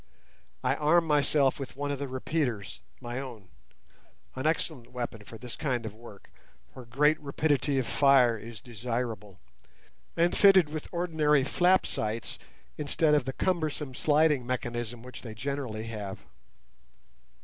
I 0.63 0.73
armed 0.77 1.07
myself 1.07 1.59
with 1.59 1.75
one 1.75 1.91
of 1.91 1.99
the 1.99 2.07
repeaters—my 2.07 3.19
own; 3.19 3.49
an 4.35 4.47
excellent 4.47 4.91
weapon 4.93 5.23
for 5.23 5.37
this 5.37 5.55
kind 5.55 5.85
of 5.85 5.93
work, 5.93 6.31
where 6.73 6.85
great 6.85 7.19
rapidity 7.19 7.77
of 7.77 7.85
fire 7.85 8.35
is 8.35 8.61
desirable, 8.61 9.39
and 10.17 10.35
fitted 10.35 10.69
with 10.69 10.89
ordinary 10.91 11.43
flap 11.43 11.85
sights 11.85 12.39
instead 12.79 13.13
of 13.13 13.25
the 13.25 13.33
cumbersome 13.33 13.93
sliding 13.93 14.43
mechanism 14.43 15.03
which 15.03 15.21
they 15.21 15.35
generally 15.35 15.83
have. 15.83 16.17